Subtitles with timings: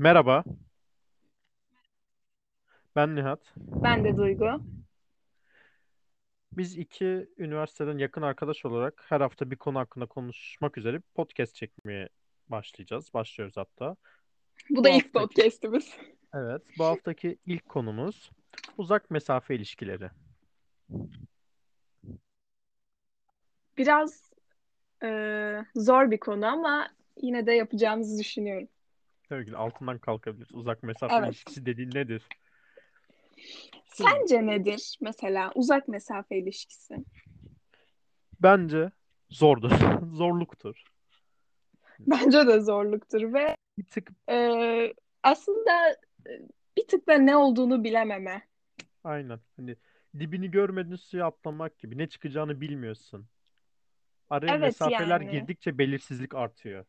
[0.00, 0.44] Merhaba,
[2.96, 3.54] ben Nihat.
[3.56, 4.62] Ben de Duygu.
[6.52, 11.54] Biz iki üniversiteden yakın arkadaş olarak her hafta bir konu hakkında konuşmak üzere bir podcast
[11.54, 12.08] çekmeye
[12.48, 13.14] başlayacağız.
[13.14, 13.96] Başlıyoruz hatta.
[14.70, 15.96] Bu Bu da ilk haftaki, podcast'imiz.
[16.34, 18.30] evet, bu haftaki ilk konumuz
[18.78, 20.10] uzak mesafe ilişkileri.
[23.78, 24.32] Biraz
[25.02, 25.08] e,
[25.74, 26.88] zor bir konu ama
[27.22, 28.68] yine de yapacağımızı düşünüyorum.
[29.30, 30.54] De altından kalkabiliriz.
[30.54, 31.28] Uzak mesafe Evet.
[31.28, 32.22] ilişkisi dediğin nedir?
[33.86, 36.94] Sence nedir mesela uzak mesafe ilişkisi?
[38.40, 38.90] bence
[39.30, 39.70] zordur,
[40.12, 40.82] zorluktur.
[42.00, 45.90] Bence de zorluktur ve Bir tık e, aslında
[46.26, 46.30] e,
[46.76, 48.42] bir tık da ne olduğunu bilememe.
[49.04, 49.40] aynen.
[49.56, 49.76] Hani
[50.18, 51.98] dibini görmediğin suya atlamak gibi.
[51.98, 53.26] Ne çıkacağını bilmiyorsun.
[54.30, 55.30] Araya Evet mesafeler yani.
[55.30, 56.84] girdikçe belirsizlik artıyor.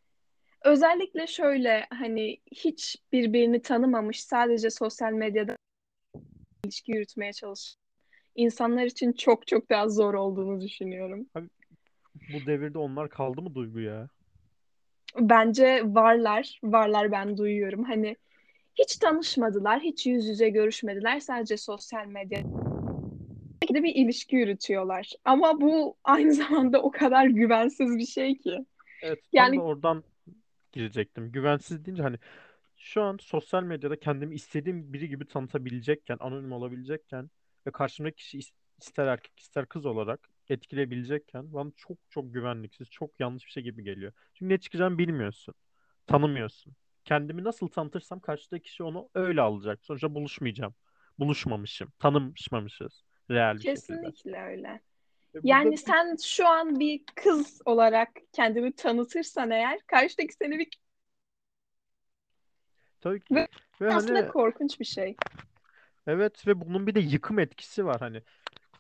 [0.64, 5.56] Özellikle şöyle hani hiç birbirini tanımamış sadece sosyal medyada
[6.66, 7.82] ilişki yürütmeye çalışan
[8.36, 11.28] insanlar için çok çok daha zor olduğunu düşünüyorum.
[11.36, 11.48] Abi
[12.34, 14.08] bu devirde onlar kaldı mı Duygu ya?
[15.20, 17.84] Bence varlar, varlar ben duyuyorum.
[17.84, 18.16] Hani
[18.76, 21.20] hiç tanışmadılar, hiç yüz yüze görüşmediler.
[21.20, 22.44] Sadece sosyal medyada
[23.74, 25.12] de bir ilişki yürütüyorlar.
[25.26, 28.66] Ama bu aynı zamanda o kadar güvensiz bir şey ki.
[29.02, 30.04] Evet, Yani oradan
[30.72, 31.32] girecektim.
[31.32, 32.18] Güvensiz deyince hani
[32.78, 37.30] şu an sosyal medyada kendimi istediğim biri gibi tanıtabilecekken, anonim olabilecekken
[37.68, 43.20] ve karşımdaki kişi is- ister erkek ister kız olarak etkileyebilecekken bana çok çok güvenliksiz, çok
[43.20, 44.14] yanlış bir şey gibi geliyor.
[44.34, 45.56] Çünkü ne çıkacağını bilmiyorsun,
[46.08, 46.74] tanımıyorsun.
[47.06, 49.86] Kendimi nasıl tanıtırsam karşıdaki kişi onu öyle alacak.
[49.86, 50.76] Sonuçta buluşmayacağım.
[51.20, 54.14] Buluşmamışım, tanışmamışız real bir şekilde.
[54.14, 54.82] kesinlikle öyle.
[55.34, 60.68] Burada Yani sen şu an bir kız olarak kendini tanıtırsan eğer karşıdaki seni bir
[63.02, 63.48] tabii ki ve
[63.82, 65.16] ve aslında hani korkunç bir şey.
[66.08, 68.22] Evet ve bunun bir de yıkım etkisi var hani.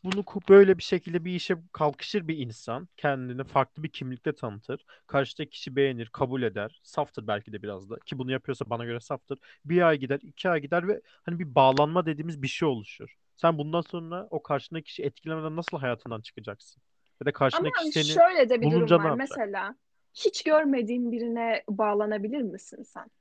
[0.03, 4.85] Bunu böyle bir şekilde bir işe kalkışır bir insan kendini farklı bir kimlikte tanıtır.
[5.07, 6.81] Karşıdaki kişi beğenir, kabul eder.
[6.83, 9.39] Saftır belki de biraz da ki bunu yapıyorsa bana göre saftır.
[9.65, 13.15] Bir ay gider, iki ay gider ve hani bir bağlanma dediğimiz bir şey oluşur.
[13.35, 16.81] Sen bundan sonra o karşındaki kişi etkilemeden nasıl hayatından çıkacaksın?
[17.21, 19.15] Ya da Ama karşındaki kişi seni şöyle de bir durum var.
[19.17, 19.75] Mesela
[20.13, 23.11] hiç görmediğin birine bağlanabilir misin sen?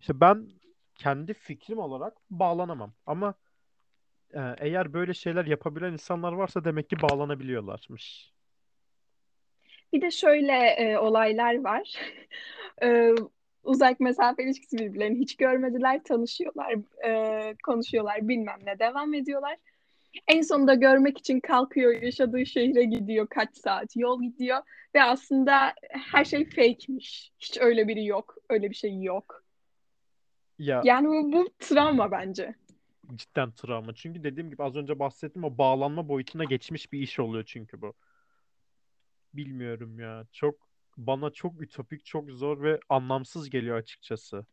[0.00, 0.48] İşte ben
[0.94, 3.34] kendi fikrim olarak bağlanamam ama
[4.34, 8.32] eğer böyle şeyler yapabilen insanlar varsa demek ki bağlanabiliyorlarmış.
[9.92, 11.92] Bir de şöyle e, olaylar var.
[12.82, 13.14] E,
[13.64, 16.74] uzak mesafe ilişkisi birbirlerini hiç görmediler, tanışıyorlar,
[17.06, 19.56] e, konuşuyorlar, bilmem ne devam ediyorlar.
[20.28, 24.58] En sonunda görmek için kalkıyor, yaşadığı şehre gidiyor, kaç saat yol gidiyor
[24.94, 27.32] ve aslında her şey fake'miş.
[27.38, 29.44] Hiç öyle biri yok, öyle bir şey yok.
[30.58, 32.54] Ya Yani bu, bu travma bence.
[33.14, 33.94] Cidden travma.
[33.94, 37.94] Çünkü dediğim gibi az önce bahsettim o bağlanma boyutuna geçmiş bir iş oluyor çünkü bu.
[39.34, 40.26] Bilmiyorum ya.
[40.32, 40.54] Çok
[40.96, 44.46] bana çok ütopik, çok zor ve anlamsız geliyor açıkçası.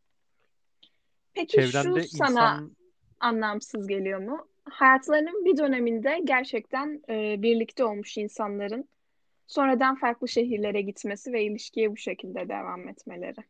[1.34, 2.76] Peki şu Çevrende sana insan
[3.20, 4.48] anlamsız geliyor mu?
[4.64, 8.88] Hayatlarının bir döneminde gerçekten e, birlikte olmuş insanların
[9.46, 13.40] sonradan farklı şehirlere gitmesi ve ilişkiye bu şekilde devam etmeleri.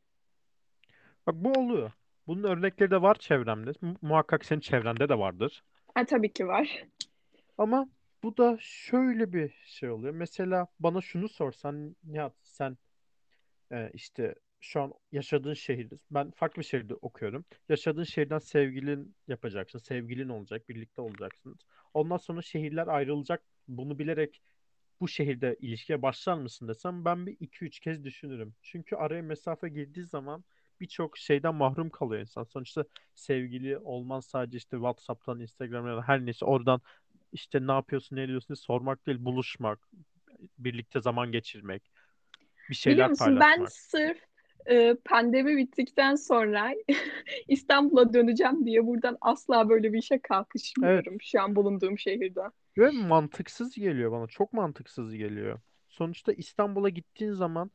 [1.26, 1.92] bak bu oluyor.
[2.26, 3.72] Bunun örnekleri de var çevremde.
[3.80, 5.64] Mu- Muhakkak senin çevrende de vardır.
[5.94, 6.84] Ha, tabii ki var.
[7.58, 7.88] Ama
[8.22, 10.14] bu da şöyle bir şey oluyor.
[10.14, 12.78] Mesela bana şunu sorsan Nihat sen
[13.72, 17.44] e, işte şu an yaşadığın şehirde ben farklı bir şehirde okuyorum.
[17.68, 19.78] Yaşadığın şehirden sevgilin yapacaksın.
[19.78, 20.68] Sevgilin olacak.
[20.68, 21.58] Birlikte olacaksınız.
[21.94, 23.42] Ondan sonra şehirler ayrılacak.
[23.68, 24.42] Bunu bilerek
[25.00, 28.54] bu şehirde ilişkiye başlar mısın desem ben bir iki üç kez düşünürüm.
[28.62, 30.44] Çünkü araya mesafe girdiği zaman
[30.84, 32.44] birçok şeyden mahrum kalıyor insan.
[32.44, 32.86] Sonuçta
[33.16, 36.82] sevgili olman sadece işte WhatsApp'tan, Instagram'dan her neyse oradan
[37.32, 39.88] işte ne yapıyorsun, ne ediyorsun diye sormak değil, buluşmak,
[40.58, 41.92] birlikte zaman geçirmek,
[42.70, 43.70] bir Biliyor şeyler musun ben paylaşmak.
[43.70, 44.18] sırf
[44.66, 46.74] e, pandemi bittikten sonra
[47.48, 50.18] İstanbul'a döneceğim diye buradan asla böyle bir işe
[50.82, 51.06] Evet.
[51.08, 52.40] kalkışmıyorum şu an bulunduğum şehirde.
[52.78, 54.26] Ve mantıksız geliyor bana.
[54.26, 55.60] Çok mantıksız geliyor.
[55.88, 57.70] Sonuçta İstanbul'a gittiğin zaman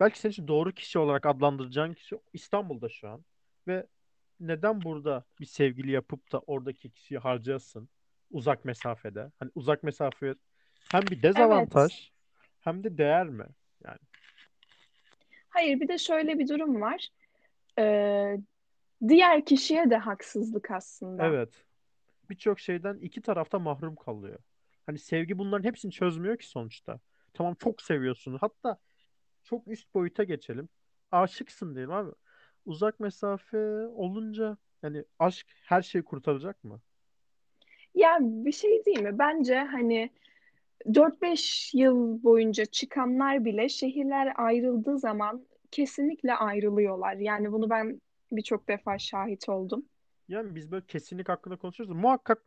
[0.00, 3.24] belki senin için doğru kişi olarak adlandıracağın kişi İstanbul'da şu an.
[3.68, 3.86] Ve
[4.40, 7.88] neden burada bir sevgili yapıp da oradaki kişiyi harcayasın
[8.30, 9.30] uzak mesafede?
[9.38, 10.34] Hani uzak mesafe
[10.90, 11.22] hem bir Evet.
[11.22, 12.10] dezavantaj
[12.60, 13.46] hem de değer mi?
[13.84, 13.98] Yani
[15.48, 17.08] Hayır bir de şöyle bir durum var.
[17.78, 17.84] E,
[19.08, 21.24] diğer kişiye de haksızlık aslında.
[21.26, 21.64] evet.
[22.30, 24.38] Birçok şeyden iki tarafta mahrum kalıyor.
[24.86, 27.00] Hani sevgi bunların hepsini çözmüyor ki sonuçta.
[27.34, 28.38] Tamam çok seviyorsun.
[28.40, 28.76] Hatta
[29.44, 30.68] çok üst boyuta geçelim.
[31.10, 32.10] Aşıksın diyelim abi.
[32.66, 36.80] Uzak mesafe olunca yani aşk her şeyi kurtaracak mı?
[37.94, 39.18] Ya bir şey değil mi?
[39.18, 40.10] Bence hani
[40.94, 47.14] dört beş yıl boyunca çıkanlar bile şehirler ayrıldığı zaman kesinlikle ayrılıyorlar.
[47.14, 48.00] Yani bunu ben
[48.32, 49.86] birçok defa şahit oldum.
[50.32, 51.94] Yani biz böyle kesinlik hakkında konuşuyoruz.
[51.96, 52.38] da Muhakkak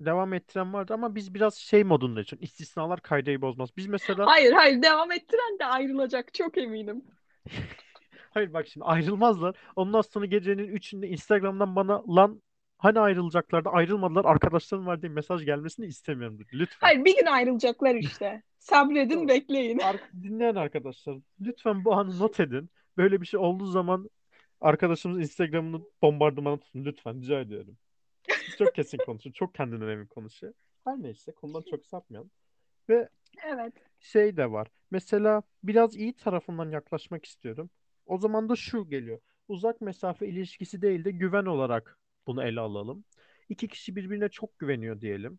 [0.00, 3.70] devam ettiren vardı ama biz biraz şey modunda için istisnalar kaideyi bozmaz.
[3.76, 7.04] Biz mesela Hayır hayır devam ettiren de ayrılacak çok eminim.
[8.30, 9.56] hayır bak şimdi ayrılmazlar.
[9.76, 12.42] Ondan sonra gecenin üçünde Instagram'dan bana lan
[12.78, 16.48] hani ayrılacaklardı ayrılmadılar arkadaşlarım var diye mesaj gelmesini istemiyorum dedi.
[16.52, 16.86] Lütfen.
[16.86, 18.42] Hayır bir gün ayrılacaklar işte.
[18.58, 19.78] Sabredin bekleyin.
[19.78, 22.70] Ar- dinleyen arkadaşlar lütfen bu anı not edin.
[22.96, 24.10] Böyle bir şey olduğu zaman
[24.60, 27.76] arkadaşımız Instagram'ını bombardımana tutun lütfen rica ediyorum.
[28.58, 29.34] Çok kesin konuşuyor.
[29.34, 30.52] Çok kendinden emin konuşuyor.
[30.84, 32.30] Her neyse konudan çok sapmayalım.
[32.88, 33.08] Ve
[33.46, 33.74] Evet.
[34.00, 34.68] şey de var.
[34.90, 37.70] Mesela biraz iyi tarafından yaklaşmak istiyorum.
[38.06, 39.20] O zaman da şu geliyor.
[39.48, 43.04] Uzak mesafe ilişkisi değil de güven olarak bunu ele alalım.
[43.48, 45.38] İki kişi birbirine çok güveniyor diyelim.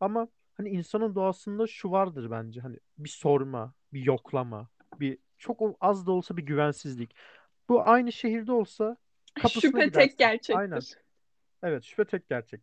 [0.00, 2.60] Ama hani insanın doğasında şu vardır bence.
[2.60, 4.68] Hani bir sorma, bir yoklama,
[5.00, 7.14] bir çok az da olsa bir güvensizlik.
[7.68, 8.96] Bu aynı şehirde olsa
[9.34, 10.54] kapısına Şüphe tek gidersin.
[10.54, 10.70] Aynen.
[10.70, 10.98] gerçektir.
[11.62, 12.60] Evet, şüphe tek gerçek.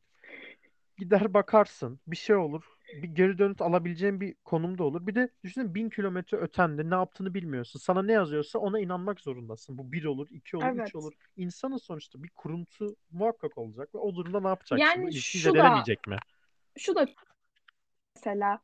[0.97, 2.63] Gider bakarsın, bir şey olur.
[2.93, 5.07] Bir geri dönüt alabileceğin bir konumda olur.
[5.07, 7.79] Bir de düşünsene bin kilometre ötende ne yaptığını bilmiyorsun.
[7.79, 9.77] Sana ne yazıyorsa ona inanmak zorundasın.
[9.77, 10.95] Bu bir olur, iki olur, üç Evet.
[10.95, 11.13] olur.
[11.37, 15.01] İnsanın sonuçta bir kuruntu muhakkak olacak ve o durumda ne yapacaksın?
[15.01, 16.17] Yani şu da mi?
[16.77, 17.07] şu da
[18.15, 18.59] mesela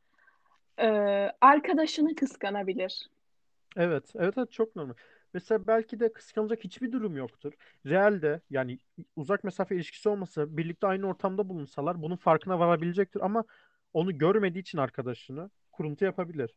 [0.78, 0.86] e,
[1.40, 3.10] arkadaşını kıskanabilir.
[3.76, 4.94] Evet, evet, evet çok normal.
[5.34, 7.52] Mesela belki de kıskanacak hiçbir durum yoktur.
[7.86, 8.78] Realde yani
[9.16, 13.44] uzak mesafe ilişkisi olmasa birlikte aynı ortamda bulunsalar bunun farkına varabilecektir ama
[13.92, 16.54] onu görmediği için arkadaşını kuruntu yapabilir.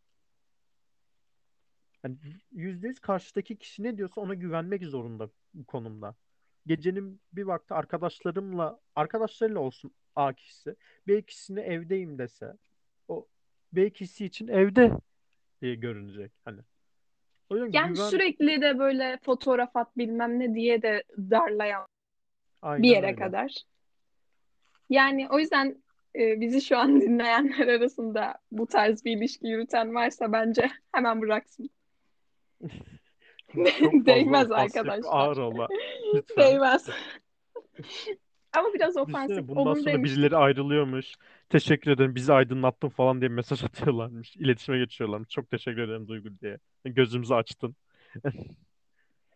[2.03, 2.17] Yani
[2.51, 6.15] yüzde yüz karşıdaki kişi ne diyorsa ona güvenmek zorunda bu konumda.
[6.67, 10.75] Gecenin bir vakti arkadaşlarımla arkadaşlarıyla olsun A kişisi
[11.07, 12.57] B kişisine evdeyim dese
[13.07, 13.27] o
[13.73, 14.91] B kişisi için evde
[15.61, 16.31] diye görünecek.
[16.45, 16.61] Hani
[17.49, 21.87] o yüzden Yani güven sürekli de böyle fotoğraf at bilmem ne diye de darlayan
[22.63, 23.15] bir aynen yere öyle.
[23.15, 23.51] kadar.
[24.89, 25.83] Yani o yüzden
[26.15, 31.69] e, bizi şu an dinleyenler arasında bu tarz bir ilişki yürüten varsa bence hemen bıraksın.
[34.05, 35.11] Değmez arkadaşlar.
[35.11, 35.67] ağır ola.
[36.37, 36.89] Değmez.
[38.57, 40.03] Ama biraz ofansif bundan olur sonra demiştim.
[40.03, 41.13] birileri ayrılıyormuş.
[41.49, 44.35] Teşekkür ederim bizi aydınlattın falan diye mesaj atıyorlarmış.
[44.35, 45.29] İletişime geçiyorlarmış.
[45.29, 46.57] Çok teşekkür ederim Duygu diye.
[46.85, 47.75] Gözümüzü açtın.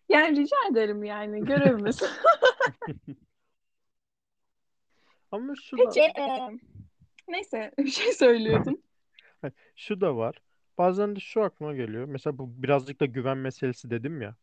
[0.10, 2.04] Yani rica ederim yani görevimiz.
[5.32, 6.50] Ama şu da Peki e,
[7.28, 8.78] neyse bir şey söylüyordum.
[9.76, 10.36] şu da var.
[10.78, 12.06] Bazen de şu aklıma geliyor.
[12.06, 14.36] Mesela bu birazcık da güven meselesi dedim ya.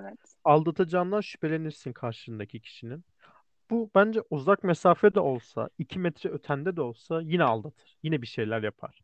[0.00, 0.18] Evet.
[0.44, 3.04] Aldatacağından şüphelenirsin karşındaki kişinin.
[3.70, 7.98] Bu bence uzak mesafe de olsa, iki metre ötende de olsa yine aldatır.
[8.02, 9.02] Yine bir şeyler yapar.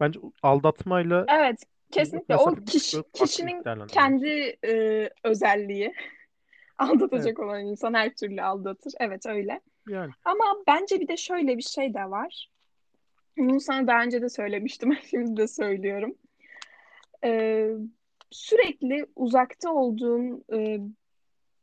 [0.00, 5.94] Bence aldatmayla Evet, kesinlikle o kişi, kişinin kendi e, özelliği.
[6.80, 8.92] Evet, Aldatacak olan insan her türlü aldatır.
[9.00, 9.60] Evet öyle.
[9.88, 12.50] yani Ama bence bir de şöyle bir şey de var.
[13.38, 14.98] Bunu sana daha önce de söylemiştim.
[15.10, 16.14] Şimdi de söylüyorum.
[17.24, 17.70] Ee,
[18.30, 20.80] sürekli uzakta olduğun e,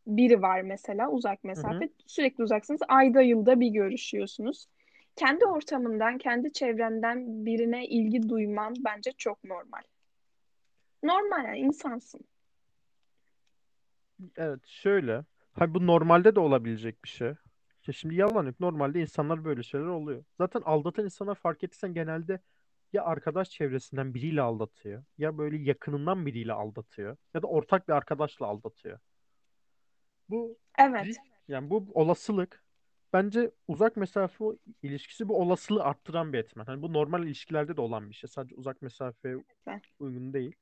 [0.07, 1.47] biri var mesela uzak hı hı.
[1.47, 1.89] mesafe.
[2.07, 2.81] Sürekli uzaksınız.
[2.87, 4.67] Ayda yılda bir görüşüyorsunuz.
[5.15, 9.81] Kendi ortamından, kendi çevrenden birine ilgi duyman bence çok normal.
[11.03, 12.21] Normal yani insansın.
[14.37, 15.23] Evet şöyle.
[15.53, 17.33] Ha bu normalde de olabilecek bir şey.
[17.87, 18.59] Ya şimdi yalan yok.
[18.59, 20.23] Normalde insanlar böyle şeyler oluyor.
[20.37, 22.39] Zaten aldatan insanlar fark ettiysen genelde
[22.93, 28.45] ya arkadaş çevresinden biriyle aldatıyor ya böyle yakınından biriyle aldatıyor ya da ortak bir arkadaşla
[28.45, 28.99] aldatıyor.
[30.29, 31.05] Bu Evet.
[31.05, 32.63] risk yani bu olasılık
[33.13, 34.45] bence uzak mesafe
[34.83, 36.65] ilişkisi bu olasılığı arttıran bir etmen.
[36.65, 38.27] Hani bu normal ilişkilerde de olan bir şey.
[38.29, 39.35] Sadece uzak mesafeye
[39.99, 40.55] uygun değil.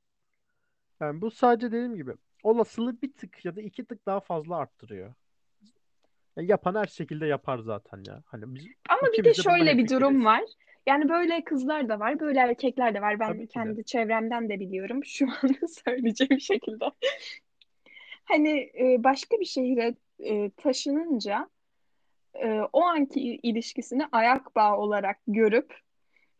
[1.00, 5.14] Yani bu sadece dediğim gibi olasılığı bir tık ya da iki tık daha fazla arttırıyor.
[6.38, 8.24] Yani yapan her şekilde yapar zaten ya.
[8.26, 10.26] Hani biz Ama bir de şöyle bir durum hemfikiriz.
[10.26, 10.42] var.
[10.88, 13.20] Yani böyle kızlar da var, böyle erkekler de var.
[13.20, 13.52] Ben Tabii ki de.
[13.54, 15.06] kendi çevremden de biliyorum.
[15.06, 15.50] Şu an
[15.86, 16.86] söyleyeceğim şekilde.
[18.26, 21.50] Hani e, başka bir şehre e, taşınınca
[22.34, 25.76] e, o anki ilişkisini ayak bağı olarak görüp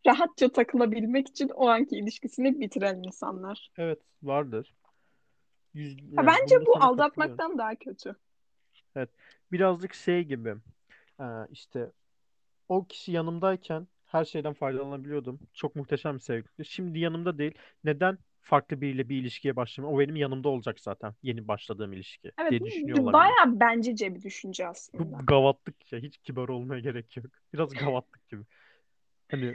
[0.06, 3.70] rahatça takılabilmek için o anki ilişkisini bitiren insanlar.
[3.78, 4.74] Evet vardır.
[5.74, 8.16] Yüz, Ha, yani bence bunda bu aldatmaktan daha kötü.
[8.96, 9.10] Evet.
[9.52, 10.54] Birazcık şey gibi.
[11.20, 11.90] Ee, işte
[12.68, 15.40] o kişi yanımdayken her şeyden faydalanabiliyordum.
[15.54, 16.64] Çok muhteşem bir sevgiliydi.
[16.64, 17.54] Şimdi yanımda değil.
[17.84, 18.18] Neden?
[18.44, 19.94] Farklı biriyle bir ilişkiye başlamam.
[19.94, 21.14] O benim yanımda olacak zaten.
[21.22, 23.12] Yeni başladığım ilişki Evet diye bu düşünüyor olabilirim.
[23.12, 25.18] bayağı bencece bir düşünce Bu aslında.
[25.22, 25.98] gavatlık ya.
[25.98, 27.26] Hiç kibar olmaya gerek yok.
[27.54, 28.42] Biraz gavatlık gibi.
[29.30, 29.54] Hani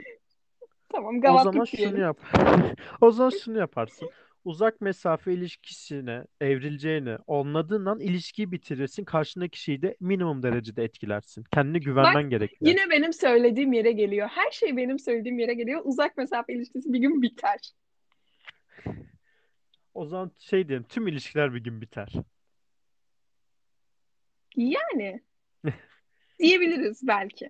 [0.92, 2.00] Tamam o zaman gavatlık şunu diyelim.
[2.00, 2.18] yap.
[3.00, 4.08] O zaman şunu yaparsın.
[4.44, 9.04] Uzak mesafe ilişkisine evrileceğini anladığın an ilişkiyi bitirirsin.
[9.04, 11.44] Karşındaki kişiyi de minimum derecede etkilersin.
[11.54, 12.70] Kendine Bak güvenmen gerekiyor.
[12.70, 14.28] yine benim söylediğim yere geliyor.
[14.28, 15.80] Her şey benim söylediğim yere geliyor.
[15.84, 17.58] Uzak mesafe ilişkisi bir gün biter.
[19.94, 22.12] O zaman şey diyelim tüm ilişkiler bir gün biter.
[24.56, 25.20] Yani
[26.38, 27.44] diyebiliriz belki.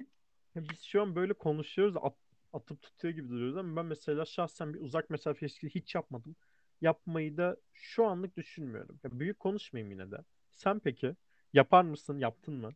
[0.54, 2.16] Ya Biz şu an böyle konuşuyoruz, at-
[2.52, 6.36] atıp tutuyor gibi duruyoruz ama ben mesela şahsen bir uzak mesafe ilişkisi hiç yapmadım.
[6.80, 9.00] Yapmayı da şu anlık düşünmüyorum.
[9.04, 10.16] Ya büyük konuşmayayım yine de.
[10.50, 11.16] Sen peki
[11.52, 12.18] yapar mısın?
[12.18, 12.70] Yaptın mı?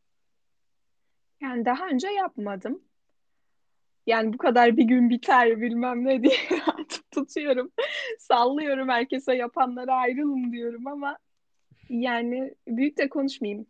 [1.40, 2.82] Yani daha önce yapmadım.
[4.06, 7.70] Yani bu kadar bir gün biter bilmem ne diye atıp tutuyorum.
[8.28, 11.18] Sallıyorum herkese yapanlara ayrılın diyorum ama
[11.88, 13.66] yani büyük de konuşmayayım.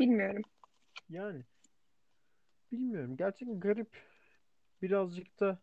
[0.00, 0.42] Bilmiyorum.
[1.10, 1.42] Yani
[2.72, 3.16] bilmiyorum.
[3.16, 3.88] Gerçekten garip.
[4.82, 5.58] Birazcık da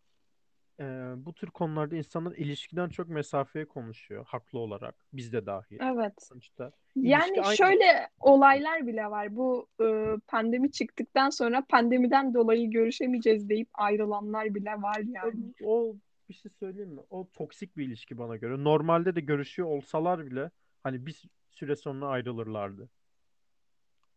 [0.80, 0.84] e,
[1.18, 4.26] bu tür konularda insanlar ilişkiden çok mesafeye konuşuyor.
[4.26, 4.96] Haklı olarak.
[5.14, 5.78] Biz de dahil.
[5.82, 6.14] Evet.
[6.20, 7.58] Sonuçta Yani aynı.
[7.58, 9.36] şöyle olaylar bile var.
[9.36, 9.86] Bu e,
[10.28, 15.54] pandemi çıktıktan sonra pandemiden dolayı görüşemeyeceğiz deyip ayrılanlar bile var O, yani.
[15.64, 15.96] o
[16.30, 17.02] bir şey söyleyeyim mi?
[17.10, 18.64] O toksik bir ilişki bana göre.
[18.64, 20.52] Normalde de görüşüyor olsalar bile
[20.84, 22.90] hani bir süre sonra ayrılırlardı.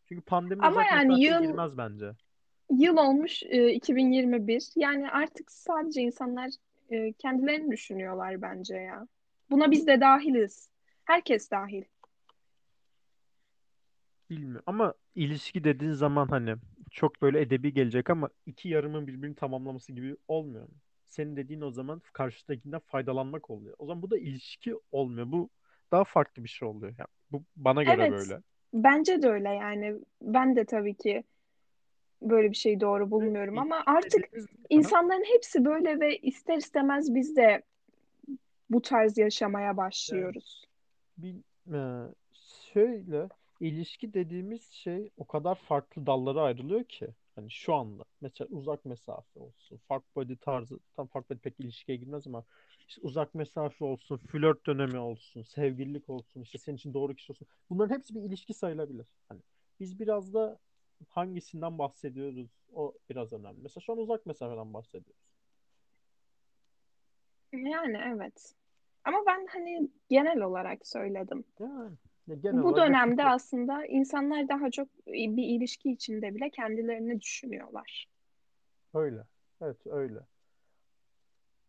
[0.08, 2.12] Çünkü pandemi Ama uzak yani yıl girmez bence.
[2.70, 4.68] yıl olmuş e, 2021.
[4.76, 6.50] Yani artık sadece insanlar
[6.90, 9.08] e, kendilerini düşünüyorlar bence ya.
[9.50, 10.70] Buna biz de dahiliz.
[11.04, 11.84] Herkes dahil.
[14.30, 14.62] Bilmiyorum.
[14.66, 16.54] Ama ilişki dediğin zaman hani
[16.90, 20.74] çok böyle edebi gelecek ama iki yarımın birbirini tamamlaması gibi olmuyor mu?
[21.08, 23.74] Senin dediğin o zaman karşıdakinden faydalanmak oluyor.
[23.78, 25.32] O zaman bu da ilişki olmuyor.
[25.32, 25.48] Bu
[25.92, 26.94] daha farklı bir şey oluyor.
[26.98, 28.10] Yani bu bana göre Evet.
[28.10, 28.40] böyle.
[28.72, 29.94] Bence de öyle yani.
[30.22, 31.24] Ben de tabii ki
[32.22, 34.30] böyle bir şeyi doğru bulmuyorum ama artık
[34.70, 37.62] insanların hepsi böyle ve ister istemez biz de
[38.70, 40.64] bu tarz yaşamaya yani başlıyoruz.
[41.18, 41.34] bir
[41.74, 42.08] e,
[42.72, 43.28] şöyle
[43.60, 47.08] ilişki dediğimiz şey o kadar farklı dallara ayrılıyor ki
[47.38, 51.99] hani şu anda mesela uzak mesafe olsun fuck body tarzı tam fuck body pek ilişkiye
[51.99, 52.45] girmez ama
[52.88, 57.49] işte uzak mesafe olsun flört dönemi olsun sevgililik olsun işte senin için doğru kişi olsun.
[57.71, 59.07] Bunların hepsi bir ilişki sayılabilir.
[59.28, 59.40] Hani
[59.80, 60.59] biz biraz da
[61.09, 63.59] hangisinden bahsediyoruz o biraz önemli.
[63.62, 65.28] Mesela şu an uzak mesafeden bahsediyoruz.
[67.52, 68.54] Yani evet.
[69.04, 71.45] Ama ben hani genel olarak söyledim.
[71.61, 71.71] yani.
[71.71, 71.90] ya
[72.35, 78.08] genel Bu olarak dönemde haklısın aslında insanlar daha çok bir ilişki içinde bile kendilerini düşünüyorlar.
[78.94, 79.25] öyle
[79.61, 80.20] evet öyle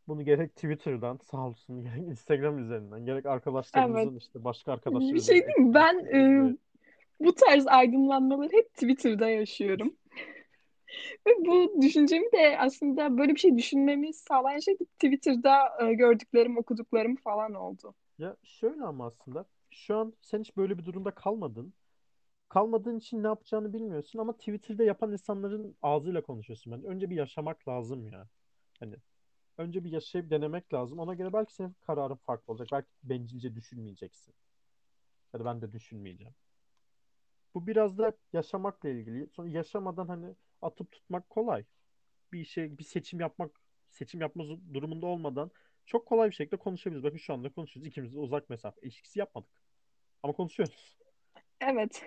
[0.08, 3.34] Bunu gerek Twitter'dan sağ olsun, gerek Instagram üzerinden, gerek Evet.
[3.34, 5.74] arkadaşlarımızın işte başka arkadaşlar Bir şey diyeyim?
[5.74, 6.56] Ben e,
[7.20, 9.96] bu tarz aydınlanmaları hep Twitter'da yaşıyorum.
[11.28, 17.16] Ve bu düşüncemi de aslında böyle bir şey düşünmemi sağlayan şey Twitter'da e, gördüklerim, okuduklarım
[17.16, 17.94] falan oldu.
[18.18, 21.74] ya şöyle ama aslında şu an sen hiç böyle bir durumda kalmadın.
[22.50, 26.74] Kalmadığın için ne yapacağını bilmiyorsun ama Twitter'da yapan insanların ağzıyla konuşuyorsun.
[26.74, 28.30] Ben önce bir yaşamak lazım ya.
[28.80, 28.96] Hani
[29.58, 31.00] önce bir yaşayıp denemek lazım.
[31.00, 32.70] Ona göre belki senin kararın farklı olacak.
[32.72, 34.36] Belki bencilce düşünmeyeceksin.
[35.34, 36.36] Ya da ben de düşünmeyeceğim.
[37.54, 39.28] Bu biraz da yaşamakla ilgili.
[39.28, 41.66] Sonra yaşamadan hani atıp tutmak kolay.
[42.34, 45.52] bir şey bir seçim yapmak seçim yapma durumunda olmadan
[45.86, 47.04] çok kolay bir şekilde konuşabiliriz.
[47.04, 47.88] Bakın şu anda konuşuyoruz.
[47.88, 49.59] İkimiz de uzak mesafe ilişkisi yapmadık.
[50.24, 50.98] Ama konuşuyoruz.
[51.62, 52.04] Evet.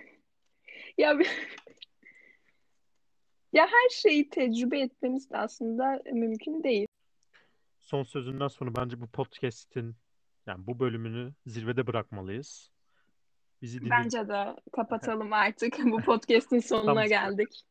[0.99, 1.11] Ya
[3.53, 6.87] ya her şeyi tecrübe etmemiz de aslında mümkün değil.
[7.81, 9.97] Son sözünden sonra bence bu podcast'in
[10.47, 12.71] yani bu bölümünü zirvede bırakmalıyız.
[13.63, 15.79] Bizi dinlediğiniz Bence de kapatalım artık.
[15.85, 17.63] Bu podcast'in sonuna tam geldik.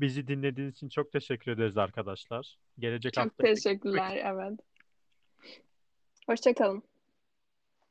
[0.00, 2.58] bizi dinlediğiniz için çok teşekkür ederiz arkadaşlar.
[2.78, 4.22] Gelecek Çok hafta teşekkürler.
[4.24, 4.60] Evet.
[6.26, 6.82] Hoşça kalın.